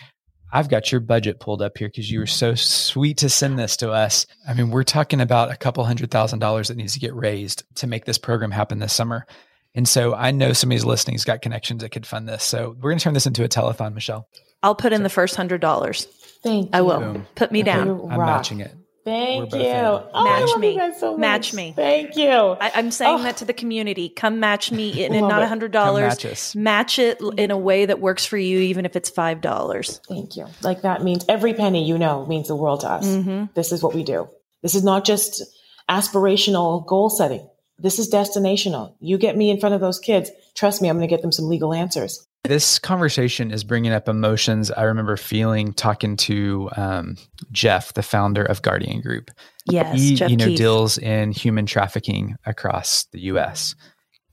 [0.53, 3.77] I've got your budget pulled up here because you were so sweet to send this
[3.79, 4.27] to us.
[4.47, 7.63] I mean, we're talking about a couple hundred thousand dollars that needs to get raised
[7.77, 9.27] to make this program happen this summer.
[9.75, 12.45] And so I know somebody's listening's got connections that could fund this.
[12.45, 14.29] So we're going to turn this into a telethon, Michelle.
[14.63, 16.05] I'll put in the first hundred dollars.
[16.43, 16.71] Thank you.
[16.75, 17.01] I will.
[17.01, 17.27] Boom.
[17.35, 17.89] Put me down.
[18.11, 18.75] I'm matching it.
[19.05, 19.61] Thank you.
[19.61, 20.81] Oh, match me.
[20.99, 21.73] So match me.
[21.75, 22.31] Thank you.
[22.31, 23.23] I, am saying oh.
[23.25, 24.09] that to the community.
[24.09, 26.25] Come match me in, not a hundred dollars.
[26.25, 30.01] Match, match it in a way that works for you, even if it's five dollars.
[30.09, 30.47] Thank you.
[30.63, 33.07] Like that means every penny you know means the world to us.
[33.07, 33.47] Mm-hmm.
[33.55, 34.29] This is what we do.
[34.63, 35.43] This is not just
[35.89, 37.49] aspirational goal setting.
[37.79, 38.95] This is destinational.
[39.01, 40.31] You get me in front of those kids.
[40.55, 42.25] Trust me, I'm going to get them some legal answers.
[42.45, 47.17] This conversation is bringing up emotions I remember feeling talking to um,
[47.53, 49.31] Jeff, the founder of Guardian Group.
[49.71, 50.59] Yes, he Jeff you know Keith.
[50.59, 53.77] deals in human trafficking across the U.S.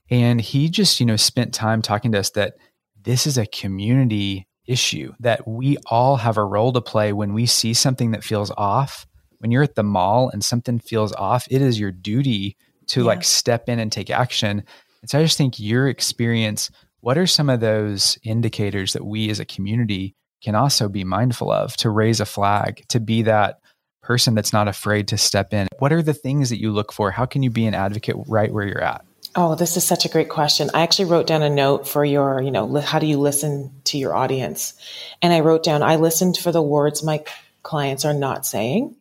[0.10, 2.56] And he just you know spent time talking to us that
[3.00, 7.46] this is a community issue that we all have a role to play when we
[7.46, 9.06] see something that feels off.
[9.38, 13.06] When you're at the mall and something feels off, it is your duty to yeah.
[13.06, 14.64] like step in and take action.
[15.02, 19.30] And so I just think your experience what are some of those indicators that we
[19.30, 23.60] as a community can also be mindful of to raise a flag, to be that
[24.02, 25.68] person that's not afraid to step in?
[25.80, 27.12] What are the things that you look for?
[27.12, 29.06] How can you be an advocate right where you're at?
[29.36, 30.70] Oh, this is such a great question.
[30.74, 33.98] I actually wrote down a note for your, you know, how do you listen to
[33.98, 34.74] your audience?
[35.22, 37.24] And I wrote down, I listened for the words my
[37.62, 38.96] clients are not saying.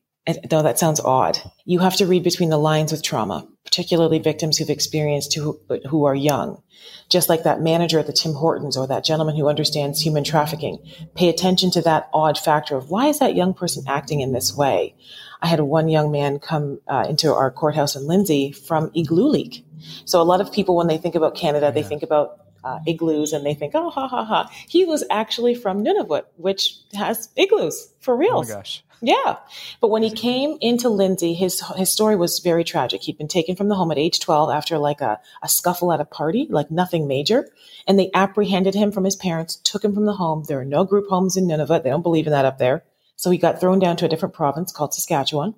[0.50, 1.38] Though that sounds odd.
[1.64, 6.04] You have to read between the lines with trauma, particularly victims who've experienced who, who
[6.04, 6.62] are young
[7.08, 10.78] just like that manager at the Tim Hortons or that gentleman who understands human trafficking.
[11.14, 14.54] Pay attention to that odd factor of why is that young person acting in this
[14.56, 14.94] way?
[15.40, 19.64] I had one young man come uh, into our courthouse in Lindsay from Iqaluit.
[20.04, 21.70] So a lot of people, when they think about Canada, yeah.
[21.70, 24.50] they think about uh, igloos and they think, oh, ha, ha, ha.
[24.68, 28.38] He was actually from Nunavut, which has igloos for real.
[28.38, 28.84] Oh my gosh.
[29.00, 29.36] Yeah.
[29.80, 33.02] But when he came into Lindsay, his his story was very tragic.
[33.02, 36.00] He'd been taken from the home at age 12 after like a, a scuffle at
[36.00, 37.48] a party, like nothing major.
[37.86, 40.44] And they apprehended him from his parents, took him from the home.
[40.46, 41.84] There are no group homes in Nunavut.
[41.84, 42.84] They don't believe in that up there.
[43.16, 45.54] So he got thrown down to a different province called Saskatchewan.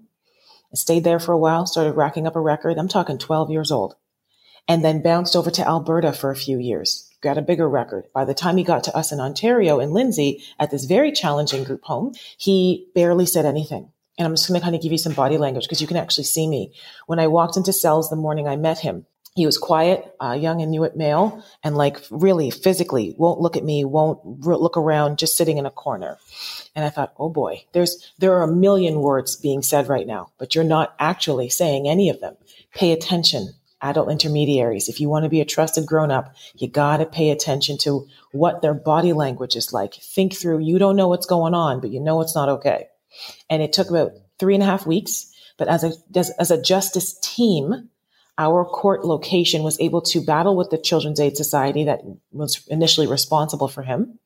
[0.73, 2.79] Stayed there for a while, started racking up a record.
[2.79, 3.97] I'm talking 12 years old.
[4.69, 8.07] And then bounced over to Alberta for a few years got a bigger record.
[8.15, 11.65] By the time he got to us in Ontario and Lindsay at this very challenging
[11.65, 13.91] group home, he barely said anything.
[14.19, 15.97] And I'm just going to kind of give you some body language because you can
[15.97, 16.73] actually see me.
[17.07, 20.61] When I walked into cells the morning I met him, he was quiet, uh, young
[20.61, 25.57] Inuit male, and like really physically won't look at me, won't look around, just sitting
[25.57, 26.19] in a corner.
[26.75, 30.33] And I thought, oh boy, there's there are a million words being said right now,
[30.39, 32.37] but you're not actually saying any of them.
[32.75, 34.89] Pay attention adult intermediaries.
[34.89, 38.07] If you want to be a trusted grown up, you got to pay attention to
[38.33, 39.95] what their body language is like.
[39.95, 42.89] Think through, you don't know what's going on, but you know it's not okay.
[43.49, 45.33] And it took about three and a half weeks.
[45.59, 47.91] But as a, as, as a justice team,
[48.39, 52.01] our court location was able to battle with the Children's Aid Society that
[52.33, 54.19] was initially responsible for him.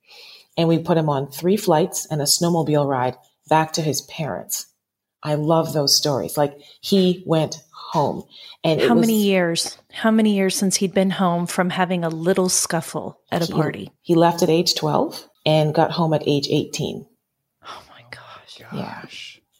[0.56, 3.16] And we put him on three flights and a snowmobile ride
[3.48, 4.66] back to his parents.
[5.24, 6.36] I love those stories.
[6.36, 7.56] Like he went
[7.94, 8.24] home.
[8.64, 9.78] And how was, many years?
[9.92, 13.52] How many years since he'd been home from having a little scuffle at a he,
[13.52, 13.92] party?
[14.02, 17.06] He left at age 12 and got home at age 18.
[17.62, 18.60] Oh my gosh.
[18.72, 19.04] Yeah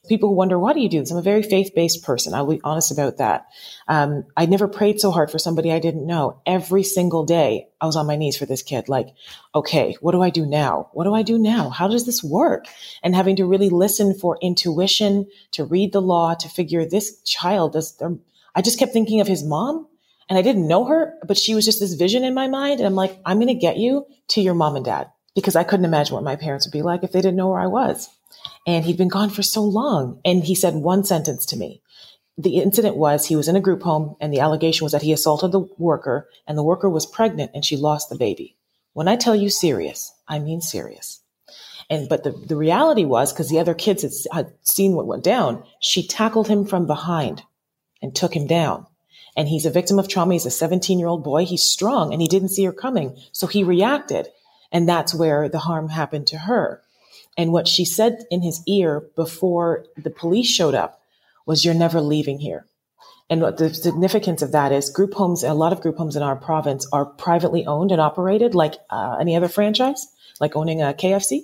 [0.08, 1.10] people who wonder, why do you do this?
[1.10, 2.34] I'm a very faith based person.
[2.34, 3.46] I'll be honest about that.
[3.88, 6.40] Um, I never prayed so hard for somebody I didn't know.
[6.46, 8.88] Every single day, I was on my knees for this kid.
[8.88, 9.08] Like,
[9.54, 10.90] okay, what do I do now?
[10.92, 11.70] What do I do now?
[11.70, 12.66] How does this work?
[13.02, 17.72] And having to really listen for intuition, to read the law, to figure this child
[17.72, 18.00] does.
[18.54, 19.88] I just kept thinking of his mom.
[20.26, 22.80] And I didn't know her, but she was just this vision in my mind.
[22.80, 25.64] And I'm like, I'm going to get you to your mom and dad because I
[25.64, 28.08] couldn't imagine what my parents would be like if they didn't know where I was.
[28.66, 30.20] And he'd been gone for so long.
[30.24, 31.82] And he said one sentence to me.
[32.36, 35.12] The incident was he was in a group home and the allegation was that he
[35.12, 38.56] assaulted the worker and the worker was pregnant and she lost the baby.
[38.92, 41.20] When I tell you serious, I mean serious.
[41.90, 45.22] And, but the, the reality was, because the other kids had, had seen what went
[45.22, 47.42] down, she tackled him from behind
[48.00, 48.86] and took him down.
[49.36, 50.34] And he's a victim of trauma.
[50.34, 51.44] He's a 17 year old boy.
[51.44, 53.16] He's strong and he didn't see her coming.
[53.32, 54.28] So he reacted.
[54.70, 56.82] And that's where the harm happened to her.
[57.36, 61.00] And what she said in his ear before the police showed up
[61.46, 62.66] was, You're never leaving here.
[63.30, 66.22] And what the significance of that is group homes, a lot of group homes in
[66.22, 70.06] our province are privately owned and operated like uh, any other franchise,
[70.40, 71.40] like owning a KFC.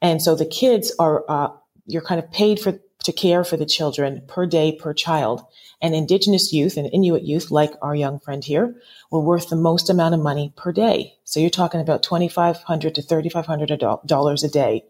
[0.00, 1.48] And so the kids are, uh,
[1.86, 5.42] you're kind of paid for, to care for the children per day per child.
[5.82, 8.74] And Indigenous youth and Inuit youth, like our young friend here,
[9.10, 11.14] were worth the most amount of money per day.
[11.24, 14.84] So you're talking about 2,500 to $3,500 a day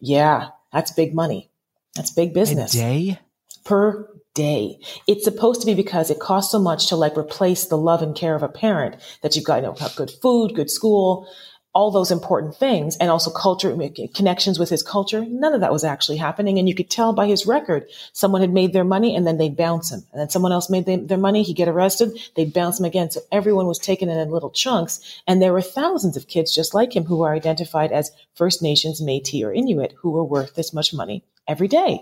[0.00, 1.50] yeah, that's big money.
[1.94, 2.74] That's big business.
[2.74, 3.18] A day?
[3.64, 4.78] Per day.
[5.06, 8.14] It's supposed to be because it costs so much to like replace the love and
[8.14, 11.26] care of a parent that you've got you know, have good food, good school,
[11.76, 13.76] all those important things and also culture
[14.14, 15.26] connections with his culture.
[15.26, 16.58] None of that was actually happening.
[16.58, 19.58] And you could tell by his record, someone had made their money and then they'd
[19.58, 20.02] bounce him.
[20.10, 21.42] And then someone else made their money.
[21.42, 22.18] He'd get arrested.
[22.34, 23.10] They'd bounce him again.
[23.10, 25.20] So everyone was taken in little chunks.
[25.26, 29.02] And there were thousands of kids just like him who were identified as First Nations,
[29.02, 32.00] Métis, or Inuit who were worth this much money every day.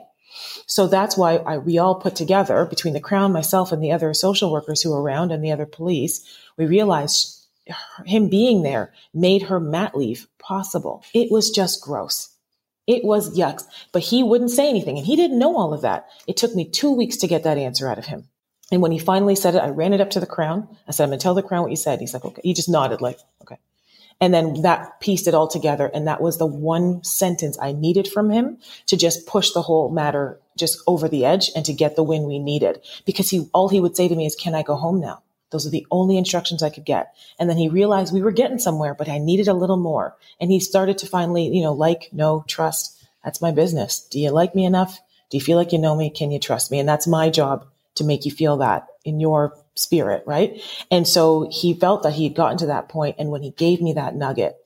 [0.66, 4.14] So that's why I, we all put together between the Crown, myself, and the other
[4.14, 6.24] social workers who were around and the other police,
[6.56, 7.43] we realized
[8.05, 11.03] him being there made her mat leave possible.
[11.14, 12.31] It was just gross.
[12.87, 16.07] It was yucks, but he wouldn't say anything and he didn't know all of that.
[16.27, 18.29] It took me two weeks to get that answer out of him.
[18.70, 20.68] And when he finally said it, I ran it up to the crown.
[20.88, 22.00] I said, I'm going to tell the crown what you said.
[22.00, 22.42] He's like, okay.
[22.42, 23.59] He just nodded like, okay.
[24.20, 25.90] And then that pieced it all together.
[25.92, 29.90] And that was the one sentence I needed from him to just push the whole
[29.90, 32.81] matter just over the edge and to get the win we needed.
[33.05, 35.22] Because he, all he would say to me is, can I go home now?
[35.55, 37.14] Those are the only instructions I could get.
[37.38, 40.17] And then he realized we were getting somewhere, but I needed a little more.
[40.40, 43.01] And he started to finally, you know, like, know, trust.
[43.23, 44.01] That's my business.
[44.01, 44.99] Do you like me enough?
[45.31, 46.11] Do you feel like you know me?
[46.11, 46.81] Can you trust me?
[46.81, 50.61] And that's my job to make you feel that in your spirit, right?
[50.90, 53.81] And so he felt that he had gotten to that point, And when he gave
[53.81, 54.57] me that nugget,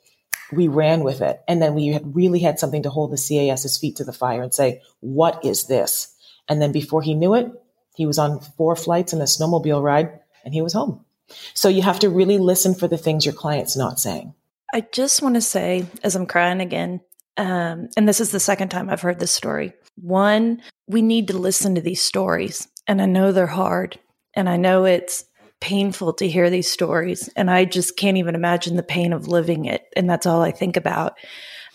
[0.53, 1.43] we ran with it.
[1.47, 4.43] And then we had really had something to hold the CAS's feet to the fire
[4.43, 6.15] and say, what is this?
[6.49, 7.53] And then before he knew it,
[7.95, 11.05] he was on four flights and a snowmobile ride and he was home.
[11.53, 14.33] So you have to really listen for the things your client's not saying.
[14.73, 17.03] I just want to say, as I'm crying again,
[17.37, 19.75] um, and this is the second time I've heard this story.
[19.97, 22.67] One, we need to listen to these stories.
[22.87, 23.99] And I know they're hard.
[24.33, 25.23] And I know it's
[25.61, 27.29] painful to hear these stories.
[27.37, 29.83] And I just can't even imagine the pain of living it.
[29.97, 31.19] And that's all I think about.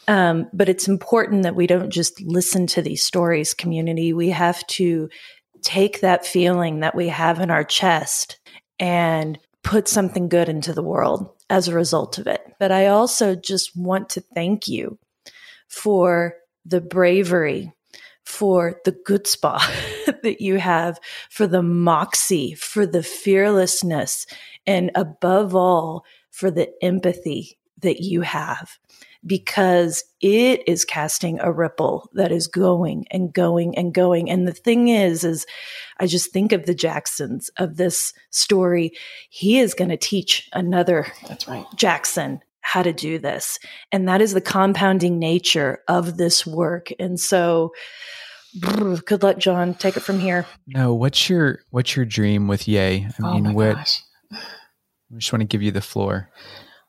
[0.08, 4.14] Um, but it's important that we don't just listen to these stories, community.
[4.14, 5.10] We have to
[5.62, 8.40] take that feeling that we have in our chest
[8.80, 12.42] and put something good into the world as a result of it.
[12.60, 14.98] But I also just want to thank you
[15.68, 17.74] for the bravery,
[18.24, 19.62] for the good spot
[20.24, 21.00] that you have,
[21.30, 24.26] for the moxie, for the fearlessness,
[24.68, 28.78] and above all, for the empathy that you have
[29.26, 34.30] because it is casting a ripple that is going and going and going.
[34.30, 35.46] And the thing is, is
[36.00, 38.92] I just think of the Jacksons of this story.
[39.30, 41.66] He is going to teach another That's right.
[41.76, 43.60] Jackson how to do this.
[43.92, 46.90] And that is the compounding nature of this work.
[46.98, 47.74] And so
[48.60, 49.74] good luck, Jon.
[49.74, 50.46] Take it from here.
[50.68, 53.06] No, what's your what's your dream with Yay?
[53.06, 54.02] I oh mean, my what gosh.
[54.32, 56.30] I just want to give you the floor.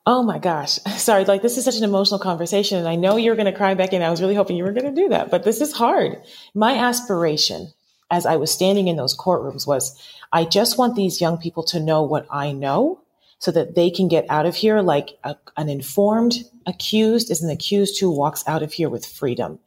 [0.05, 0.79] Oh my gosh.
[0.97, 1.25] Sorry.
[1.25, 2.77] Like this is such an emotional conversation.
[2.77, 4.01] And I know you're going to cry back in.
[4.01, 6.21] I was really hoping you were going to do that, but this is hard.
[6.53, 7.73] My aspiration
[8.11, 9.99] as I was standing in those courtrooms was
[10.31, 13.01] I just want these young people to know what I know
[13.39, 16.35] so that they can get out of here like a, an informed
[16.65, 19.59] accused is an accused who walks out of here with freedom.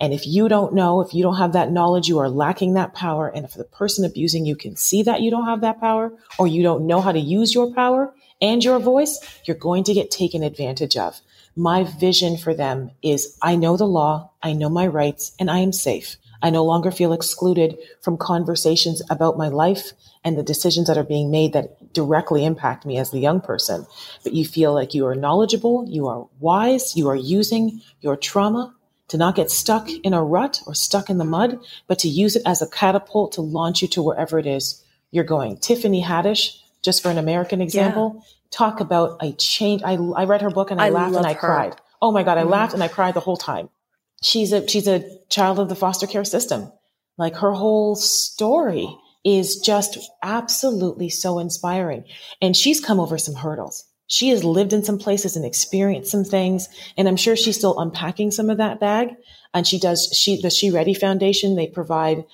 [0.00, 2.94] And if you don't know, if you don't have that knowledge, you are lacking that
[2.94, 3.28] power.
[3.28, 6.46] And if the person abusing you can see that you don't have that power or
[6.46, 10.10] you don't know how to use your power and your voice, you're going to get
[10.10, 11.20] taken advantage of.
[11.56, 15.58] My vision for them is I know the law, I know my rights, and I
[15.58, 16.16] am safe.
[16.42, 19.92] I no longer feel excluded from conversations about my life
[20.24, 23.86] and the decisions that are being made that directly impact me as the young person.
[24.22, 28.74] But you feel like you are knowledgeable, you are wise, you are using your trauma
[29.08, 32.36] to not get stuck in a rut or stuck in the mud, but to use
[32.36, 35.56] it as a catapult to launch you to wherever it is you're going.
[35.56, 38.22] Tiffany Haddish, just for an American example, yeah.
[38.50, 39.82] talk about a change.
[39.84, 41.38] I, I read her book and I, I laughed and I her.
[41.38, 41.76] cried.
[42.02, 42.50] Oh my God, I mm-hmm.
[42.50, 43.68] laughed and I cried the whole time.
[44.22, 46.70] She's a, she's a child of the foster care system.
[47.18, 48.88] Like her whole story
[49.24, 52.04] is just absolutely so inspiring.
[52.40, 53.84] And she's come over some hurdles.
[54.06, 56.68] She has lived in some places and experienced some things.
[56.96, 59.10] And I'm sure she's still unpacking some of that bag.
[59.54, 62.24] And she does, she, the She Ready Foundation, they provide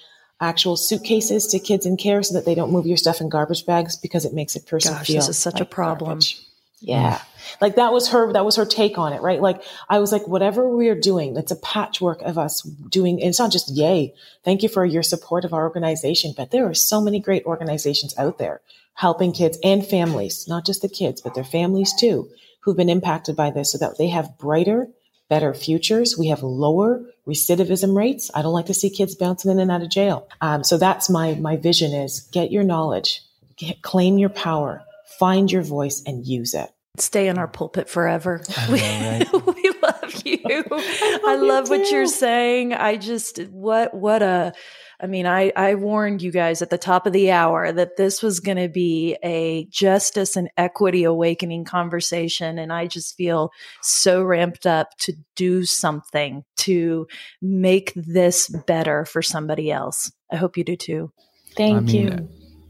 [0.40, 3.64] actual suitcases to kids in care so that they don't move your stuff in garbage
[3.64, 6.08] bags because it makes a person Gosh, feel this is such like a problem.
[6.08, 6.36] Garbage.
[6.36, 6.42] Mm.
[6.80, 7.22] Yeah.
[7.60, 9.40] Like that was her, that was her take on it, right?
[9.40, 13.38] Like I was like, whatever we are doing, it's a patchwork of us doing, it's
[13.38, 14.14] not just yay.
[14.44, 18.14] Thank you for your support of our organization, but there are so many great organizations
[18.18, 18.60] out there
[18.94, 22.28] helping kids and families, not just the kids, but their families too,
[22.60, 24.88] who've been impacted by this so that they have brighter,
[25.28, 26.16] better futures.
[26.18, 28.30] We have lower recidivism rates.
[28.34, 30.28] I don't like to see kids bouncing in and out of jail.
[30.40, 33.22] Um, so that's my, my vision is get your knowledge,
[33.56, 34.82] get, claim your power,
[35.18, 36.70] find your voice and use it.
[36.98, 38.42] Stay in our pulpit forever.
[38.48, 39.32] Know, right?
[39.54, 40.38] we love you.
[40.46, 42.72] I love, I love you what you're saying.
[42.72, 44.54] I just what what a
[45.00, 48.22] I mean, I, I warned you guys at the top of the hour that this
[48.22, 52.58] was going to be a justice and equity awakening conversation.
[52.58, 53.50] And I just feel
[53.82, 57.06] so ramped up to do something to
[57.42, 60.10] make this better for somebody else.
[60.32, 61.12] I hope you do too.
[61.56, 62.28] Thank I mean, you.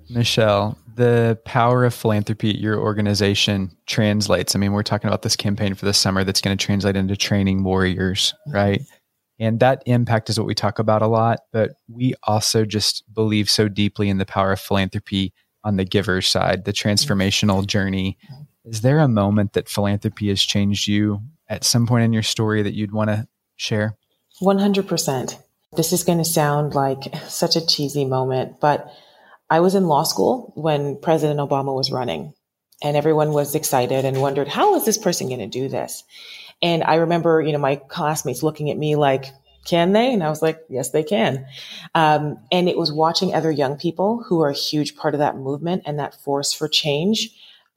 [0.09, 4.55] Michelle, the power of philanthropy at your organization translates.
[4.55, 7.17] I mean, we're talking about this campaign for the summer that's going to translate into
[7.17, 8.83] training warriors, right?
[9.39, 13.51] And that impact is what we talk about a lot, but we also just believe
[13.51, 18.17] so deeply in the power of philanthropy on the giver's side, the transformational journey.
[18.25, 18.71] Mm-hmm.
[18.71, 22.63] Is there a moment that philanthropy has changed you at some point in your story
[22.63, 23.97] that you'd want to share?
[24.41, 25.43] 100%.
[25.77, 28.91] This is going to sound like such a cheesy moment, but
[29.51, 32.33] I was in law school when President Obama was running,
[32.83, 36.05] and everyone was excited and wondered, how is this person going to do this?
[36.63, 39.27] And I remember, you know, my classmates looking at me like,
[39.67, 40.13] can they?
[40.13, 41.47] And I was like, yes, they can.
[41.95, 45.37] Um, and it was watching other young people who are a huge part of that
[45.37, 47.31] movement and that force for change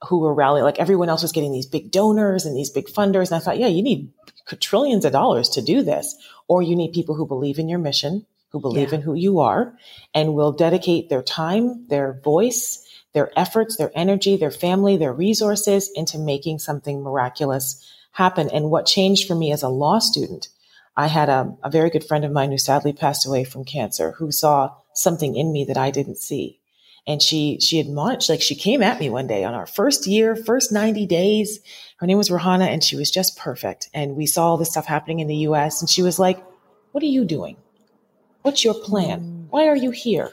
[0.08, 3.32] who were rallying, like everyone else was getting these big donors and these big funders.
[3.32, 4.14] And I thought, yeah, you need
[4.62, 6.16] trillions of dollars to do this.
[6.48, 8.96] Or you need people who believe in your mission, who believe yeah.
[8.96, 9.76] in who you are
[10.14, 15.92] and will dedicate their time, their voice, their efforts, their energy, their family, their resources
[15.96, 18.50] into making something miraculous happen.
[18.50, 20.50] And what changed for me as a law student,
[20.96, 24.12] I had a, a very good friend of mine who sadly passed away from cancer
[24.12, 26.60] who saw something in me that I didn't see.
[27.08, 30.36] And she, she admonished, like she came at me one day on our first year,
[30.36, 31.60] first 90 days.
[31.98, 33.90] Her name was Rahana and she was just perfect.
[33.94, 36.44] And we saw all this stuff happening in the US and she was like,
[36.92, 37.56] what are you doing?
[38.42, 39.22] What's your plan?
[39.22, 39.46] Mm.
[39.50, 40.32] Why are you here?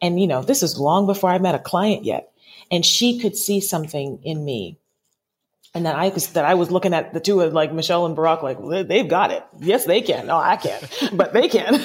[0.00, 2.32] And, you know, this is long before I met a client yet.
[2.70, 4.78] And she could see something in me
[5.74, 8.16] and that I was that I was looking at the two of like Michelle and
[8.16, 9.42] Barack, like they've got it.
[9.58, 10.26] Yes, they can.
[10.26, 11.80] No, I can't, but they can.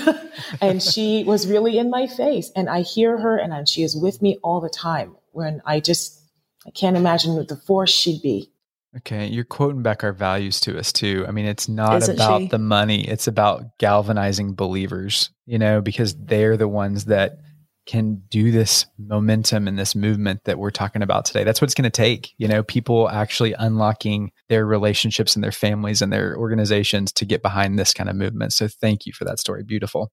[0.62, 4.22] and she was really in my face, and I hear her, and she is with
[4.22, 5.16] me all the time.
[5.32, 6.20] When I just
[6.66, 8.52] I can't imagine what the force she'd be.
[8.98, 11.26] Okay, you're quoting back our values to us too.
[11.28, 12.48] I mean, it's not Isn't about she?
[12.48, 15.30] the money; it's about galvanizing believers.
[15.46, 17.40] You know, because they're the ones that
[17.88, 21.44] can do this momentum and this movement that we're talking about today.
[21.44, 22.34] That's what it's going to take.
[22.38, 27.42] You know, people actually unlocking their relationships and their families and their organizations to get
[27.42, 28.54] behind this kind of movement.
[28.54, 29.64] So thank you for that story.
[29.64, 30.12] Beautiful.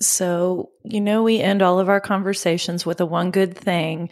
[0.00, 4.10] So, you know, we end all of our conversations with a one good thing.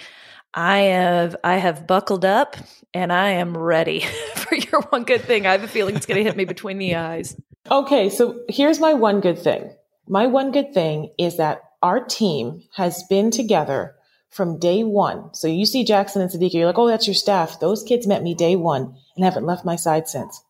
[0.52, 2.56] I have I have buckled up
[2.92, 4.00] and I am ready
[4.34, 5.46] for your one good thing.
[5.46, 7.36] I have a feeling it's going to hit me between the eyes.
[7.70, 9.70] Okay, so here's my one good thing.
[10.08, 13.94] My one good thing is that our team has been together
[14.28, 15.34] from day one.
[15.34, 17.58] So you see Jackson and Sadiqa, you're like, oh, that's your staff.
[17.58, 20.42] Those kids met me day one and haven't left my side since.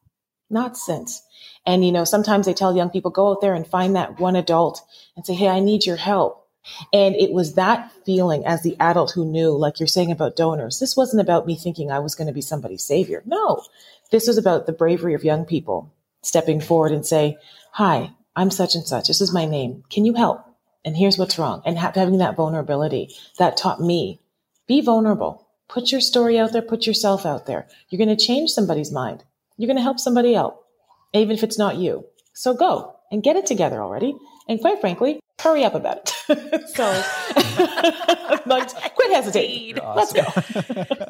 [0.50, 1.22] Not since.
[1.64, 4.36] And, you know, sometimes they tell young people, go out there and find that one
[4.36, 4.82] adult
[5.16, 6.46] and say, hey, I need your help.
[6.92, 10.78] And it was that feeling as the adult who knew, like you're saying about donors,
[10.78, 13.22] this wasn't about me thinking I was going to be somebody's savior.
[13.24, 13.62] No,
[14.10, 17.38] this was about the bravery of young people stepping forward and say,
[17.72, 19.08] hi, I'm such and such.
[19.08, 19.84] This is my name.
[19.88, 20.44] Can you help?
[20.84, 21.62] And here's what's wrong.
[21.64, 24.20] And ha- having that vulnerability that taught me
[24.66, 25.46] be vulnerable.
[25.68, 26.62] Put your story out there.
[26.62, 27.68] Put yourself out there.
[27.88, 29.24] You're going to change somebody's mind.
[29.56, 30.58] You're going to help somebody out,
[31.12, 32.06] even if it's not you.
[32.32, 34.16] So go and get it together already.
[34.48, 36.68] And quite frankly, hurry up about it.
[36.74, 36.84] so,
[38.46, 39.82] like, quit hesitating.
[39.94, 40.24] Let's go.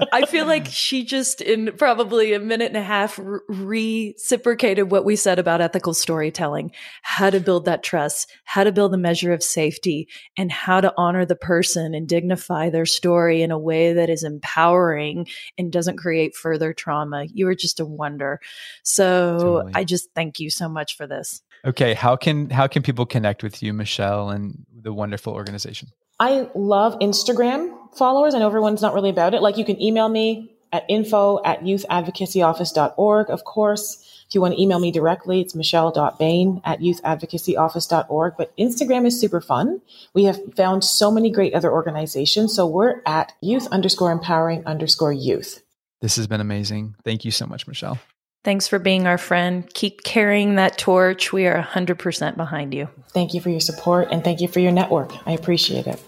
[0.13, 5.05] I feel like she just, in probably a minute and a half, re- reciprocated what
[5.05, 6.73] we said about ethical storytelling,
[7.03, 10.93] how to build that trust, how to build a measure of safety, and how to
[10.97, 15.27] honor the person and dignify their story in a way that is empowering
[15.59, 17.27] and doesn't create further trauma.
[17.33, 18.41] You are just a wonder.
[18.83, 19.73] So Totally.
[19.75, 21.43] I just thank you so much for this.
[21.65, 25.89] Okay, how can how can people connect with you, Michelle, and the wonderful organization?
[26.19, 28.35] I love Instagram followers.
[28.35, 29.43] I know everyone's not really about it.
[29.43, 33.31] Like you can email me at info at youthadvocacyoffice.org.
[33.31, 38.35] Of course, if you want to email me directly, it's michelle.bain at youthadvocacyoffice.org.
[38.39, 39.81] But Instagram is super fun.
[40.15, 42.55] We have found so many great other organizations.
[42.55, 45.63] So we're at youth underscore empowering underscore youth.
[46.01, 46.95] This has been amazing.
[47.05, 47.99] Thank you so much, Michelle.
[48.43, 49.69] Thanks for being our friend.
[49.75, 51.31] Keep carrying that torch.
[51.33, 52.89] We are 100% behind you.
[53.11, 55.13] Thank you for your support and thank you for your network.
[55.27, 56.03] I appreciate it.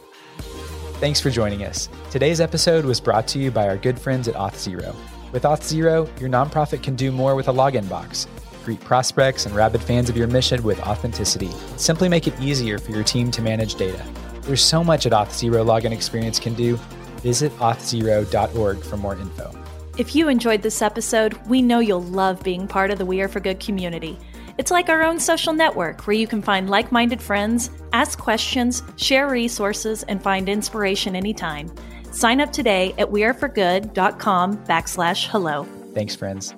[0.98, 1.90] Thanks for joining us.
[2.10, 4.94] Today's episode was brought to you by our good friends at Auth0.
[5.32, 8.26] With Auth0, your nonprofit can do more with a login box.
[8.64, 11.50] Greet prospects and rabid fans of your mission with authenticity.
[11.76, 14.06] Simply make it easier for your team to manage data.
[14.42, 16.76] There's so much at Auth0 login experience can do.
[17.16, 19.61] Visit auth0.org for more info.
[19.98, 23.28] If you enjoyed this episode, we know you'll love being part of the We Are
[23.28, 24.18] for Good community.
[24.56, 28.82] It's like our own social network where you can find like minded friends, ask questions,
[28.96, 31.70] share resources, and find inspiration anytime.
[32.10, 35.66] Sign up today at weareforgood.com backslash hello.
[35.92, 36.54] Thanks, friends.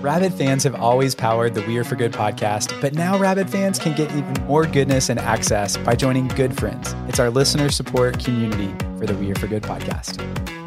[0.00, 3.78] Rabid fans have always powered the We Are for Good podcast, but now Rabid fans
[3.78, 6.94] can get even more goodness and access by joining Good Friends.
[7.06, 10.16] It's our listener support community for the We Are for Good podcast.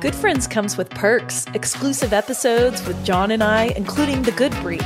[0.02, 4.86] Good Friends comes with perks, exclusive episodes with Jon and I, including the Good Brief,